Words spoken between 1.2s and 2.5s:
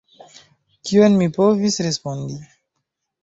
povis respondi?